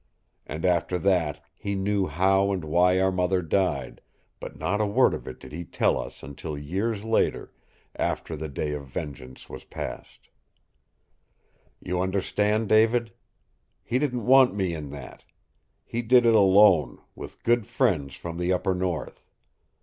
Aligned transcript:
And 0.47 0.65
after 0.65 0.97
that 0.97 1.45
he 1.59 1.75
knew 1.75 2.07
how 2.07 2.51
and 2.51 2.65
why 2.65 2.99
our 2.99 3.11
mother 3.11 3.43
died, 3.43 4.01
but 4.39 4.57
not 4.57 4.81
a 4.81 4.87
word 4.87 5.13
of 5.13 5.27
it 5.27 5.39
did 5.39 5.51
he 5.51 5.63
tell 5.63 5.95
us 5.95 6.23
until 6.23 6.57
years 6.57 7.03
later 7.03 7.53
after 7.95 8.35
the 8.35 8.49
day 8.49 8.73
of 8.73 8.87
vengeance 8.87 9.47
was 9.47 9.63
past. 9.63 10.29
"You 11.79 12.01
understand, 12.01 12.67
David? 12.67 13.13
He 13.83 13.99
didn't 13.99 14.25
want 14.25 14.55
me 14.55 14.73
in 14.73 14.89
that. 14.89 15.23
He 15.85 16.01
did 16.01 16.25
it 16.25 16.33
alone, 16.33 16.97
with 17.13 17.43
good 17.43 17.67
friends 17.67 18.15
from 18.15 18.39
the 18.39 18.51
upper 18.51 18.73
north. 18.73 19.23